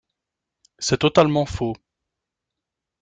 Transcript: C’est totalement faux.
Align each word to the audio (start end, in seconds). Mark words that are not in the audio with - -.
C’est 0.79 0.97
totalement 0.97 1.45
faux. 1.45 1.75